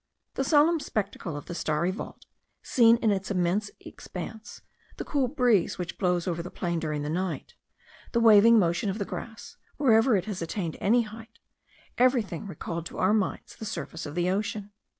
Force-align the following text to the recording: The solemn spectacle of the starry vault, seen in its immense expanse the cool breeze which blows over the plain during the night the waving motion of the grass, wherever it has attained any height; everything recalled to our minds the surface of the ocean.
The 0.33 0.43
solemn 0.43 0.79
spectacle 0.79 1.37
of 1.37 1.45
the 1.45 1.53
starry 1.53 1.91
vault, 1.91 2.25
seen 2.63 2.97
in 2.97 3.11
its 3.11 3.29
immense 3.29 3.69
expanse 3.79 4.63
the 4.97 5.05
cool 5.05 5.27
breeze 5.27 5.77
which 5.77 5.99
blows 5.99 6.27
over 6.27 6.41
the 6.41 6.49
plain 6.49 6.79
during 6.79 7.03
the 7.03 7.07
night 7.07 7.53
the 8.11 8.19
waving 8.19 8.57
motion 8.57 8.89
of 8.89 8.97
the 8.97 9.05
grass, 9.05 9.57
wherever 9.77 10.15
it 10.17 10.25
has 10.25 10.41
attained 10.41 10.75
any 10.81 11.03
height; 11.03 11.37
everything 11.99 12.47
recalled 12.47 12.87
to 12.87 12.97
our 12.97 13.13
minds 13.13 13.55
the 13.55 13.63
surface 13.63 14.07
of 14.07 14.15
the 14.15 14.27
ocean. 14.27 14.71